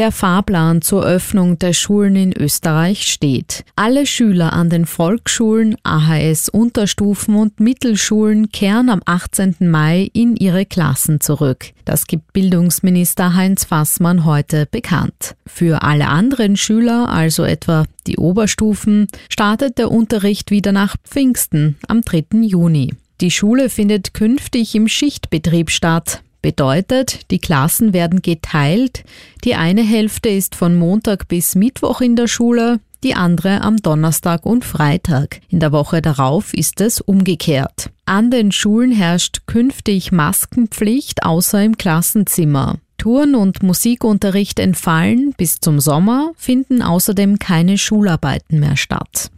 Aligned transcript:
Der 0.00 0.12
Fahrplan 0.12 0.80
zur 0.80 1.04
Öffnung 1.04 1.58
der 1.58 1.74
Schulen 1.74 2.16
in 2.16 2.32
Österreich 2.32 3.02
steht. 3.02 3.66
Alle 3.76 4.06
Schüler 4.06 4.54
an 4.54 4.70
den 4.70 4.86
Volksschulen, 4.86 5.76
AHS 5.82 6.48
Unterstufen 6.48 7.34
und 7.34 7.60
Mittelschulen 7.60 8.50
kehren 8.50 8.88
am 8.88 9.02
18. 9.04 9.56
Mai 9.60 10.08
in 10.14 10.36
ihre 10.36 10.64
Klassen 10.64 11.20
zurück. 11.20 11.66
Das 11.84 12.06
gibt 12.06 12.32
Bildungsminister 12.32 13.34
Heinz 13.34 13.64
Fassmann 13.64 14.24
heute 14.24 14.64
bekannt. 14.64 15.36
Für 15.44 15.82
alle 15.82 16.08
anderen 16.08 16.56
Schüler, 16.56 17.10
also 17.10 17.44
etwa 17.44 17.84
die 18.06 18.16
Oberstufen, 18.16 19.06
startet 19.28 19.76
der 19.76 19.90
Unterricht 19.90 20.50
wieder 20.50 20.72
nach 20.72 20.96
Pfingsten 21.04 21.76
am 21.88 22.00
3. 22.00 22.24
Juni. 22.40 22.94
Die 23.20 23.30
Schule 23.30 23.68
findet 23.68 24.14
künftig 24.14 24.74
im 24.74 24.88
Schichtbetrieb 24.88 25.68
statt. 25.70 26.22
Bedeutet, 26.42 27.30
die 27.30 27.38
Klassen 27.38 27.92
werden 27.92 28.22
geteilt, 28.22 29.04
die 29.44 29.54
eine 29.54 29.82
Hälfte 29.82 30.28
ist 30.28 30.54
von 30.54 30.78
Montag 30.78 31.28
bis 31.28 31.54
Mittwoch 31.54 32.00
in 32.00 32.16
der 32.16 32.28
Schule, 32.28 32.80
die 33.02 33.14
andere 33.14 33.62
am 33.62 33.76
Donnerstag 33.76 34.44
und 34.46 34.64
Freitag. 34.64 35.40
In 35.48 35.60
der 35.60 35.72
Woche 35.72 36.02
darauf 36.02 36.54
ist 36.54 36.80
es 36.80 37.00
umgekehrt. 37.00 37.90
An 38.04 38.30
den 38.30 38.52
Schulen 38.52 38.92
herrscht 38.92 39.42
künftig 39.46 40.12
Maskenpflicht 40.12 41.24
außer 41.24 41.62
im 41.62 41.76
Klassenzimmer. 41.76 42.78
Touren- 42.98 43.34
und 43.34 43.62
Musikunterricht 43.62 44.58
entfallen, 44.58 45.32
bis 45.36 45.60
zum 45.60 45.80
Sommer 45.80 46.32
finden 46.36 46.82
außerdem 46.82 47.38
keine 47.38 47.78
Schularbeiten 47.78 48.60
mehr 48.60 48.76
statt. 48.76 49.30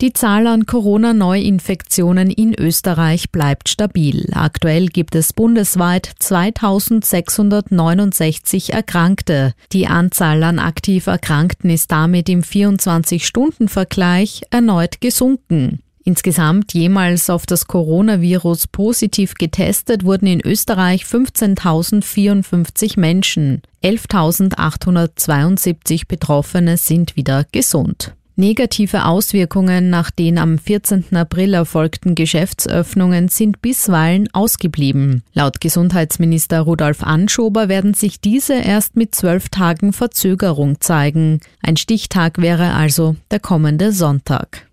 Die 0.00 0.12
Zahl 0.12 0.48
an 0.48 0.66
Corona-Neuinfektionen 0.66 2.28
in 2.28 2.52
Österreich 2.52 3.30
bleibt 3.30 3.68
stabil. 3.68 4.28
Aktuell 4.32 4.88
gibt 4.88 5.14
es 5.14 5.32
bundesweit 5.32 6.10
2669 6.18 8.72
Erkrankte. 8.72 9.54
Die 9.72 9.86
Anzahl 9.86 10.42
an 10.42 10.58
aktiv 10.58 11.06
Erkrankten 11.06 11.70
ist 11.70 11.92
damit 11.92 12.28
im 12.28 12.42
24-Stunden-Vergleich 12.42 14.42
erneut 14.50 15.00
gesunken. 15.00 15.78
Insgesamt 16.02 16.74
jemals 16.74 17.30
auf 17.30 17.46
das 17.46 17.68
Coronavirus 17.68 18.66
positiv 18.66 19.34
getestet 19.34 20.04
wurden 20.04 20.26
in 20.26 20.40
Österreich 20.44 21.04
15.054 21.04 22.98
Menschen. 22.98 23.62
11.872 23.82 26.08
Betroffene 26.08 26.78
sind 26.78 27.14
wieder 27.14 27.46
gesund. 27.52 28.16
Negative 28.36 29.04
Auswirkungen 29.04 29.90
nach 29.90 30.10
den 30.10 30.38
am 30.38 30.58
14. 30.58 31.14
April 31.14 31.54
erfolgten 31.54 32.16
Geschäftsöffnungen 32.16 33.28
sind 33.28 33.62
bisweilen 33.62 34.28
ausgeblieben. 34.32 35.22
Laut 35.34 35.60
Gesundheitsminister 35.60 36.62
Rudolf 36.62 37.04
Anschober 37.04 37.68
werden 37.68 37.94
sich 37.94 38.20
diese 38.20 38.54
erst 38.54 38.96
mit 38.96 39.14
zwölf 39.14 39.50
Tagen 39.50 39.92
Verzögerung 39.92 40.80
zeigen. 40.80 41.38
Ein 41.62 41.76
Stichtag 41.76 42.38
wäre 42.38 42.74
also 42.74 43.14
der 43.30 43.38
kommende 43.38 43.92
Sonntag. 43.92 44.63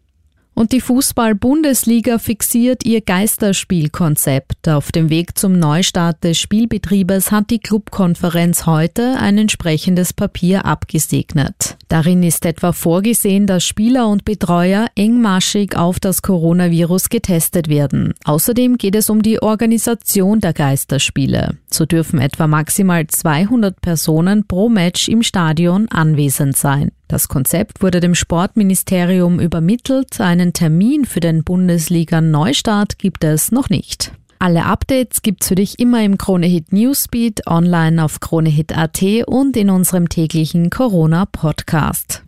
Und 0.61 0.73
die 0.73 0.81
Fußball-Bundesliga 0.81 2.19
fixiert 2.19 2.85
ihr 2.85 3.01
Geisterspielkonzept. 3.01 4.69
Auf 4.69 4.91
dem 4.91 5.09
Weg 5.09 5.35
zum 5.35 5.57
Neustart 5.57 6.23
des 6.23 6.37
Spielbetriebes 6.37 7.31
hat 7.31 7.49
die 7.49 7.57
Clubkonferenz 7.57 8.67
heute 8.67 9.17
ein 9.19 9.39
entsprechendes 9.39 10.13
Papier 10.13 10.65
abgesegnet. 10.65 11.77
Darin 11.87 12.21
ist 12.21 12.45
etwa 12.45 12.73
vorgesehen, 12.73 13.47
dass 13.47 13.65
Spieler 13.65 14.07
und 14.07 14.23
Betreuer 14.23 14.85
engmaschig 14.93 15.75
auf 15.75 15.99
das 15.99 16.21
Coronavirus 16.21 17.09
getestet 17.09 17.67
werden. 17.67 18.13
Außerdem 18.23 18.77
geht 18.77 18.95
es 18.95 19.09
um 19.09 19.23
die 19.23 19.41
Organisation 19.41 20.41
der 20.41 20.53
Geisterspiele. 20.53 21.57
So 21.71 21.87
dürfen 21.87 22.19
etwa 22.19 22.45
maximal 22.45 23.07
200 23.07 23.81
Personen 23.81 24.45
pro 24.45 24.69
Match 24.69 25.07
im 25.07 25.23
Stadion 25.23 25.87
anwesend 25.89 26.55
sein. 26.55 26.91
Das 27.11 27.27
Konzept 27.27 27.83
wurde 27.83 27.99
dem 27.99 28.15
Sportministerium 28.15 29.41
übermittelt. 29.41 30.21
Einen 30.21 30.53
Termin 30.53 31.03
für 31.03 31.19
den 31.19 31.43
Bundesliga-Neustart 31.43 32.97
gibt 32.97 33.25
es 33.25 33.51
noch 33.51 33.67
nicht. 33.67 34.13
Alle 34.39 34.63
Updates 34.63 35.21
gibt's 35.21 35.49
für 35.49 35.55
dich 35.55 35.77
immer 35.77 36.01
im 36.05 36.17
Kronehit 36.17 36.71
Newsbeat, 36.71 37.47
online 37.47 38.01
auf 38.01 38.21
kronehit.at 38.21 39.03
und 39.27 39.57
in 39.57 39.69
unserem 39.69 40.07
täglichen 40.07 40.69
Corona-Podcast. 40.69 42.23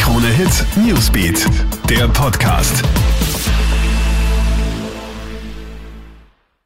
Kronehit 0.00 0.66
Newsbeat, 0.84 1.46
der 1.88 2.08
Podcast. 2.08 2.82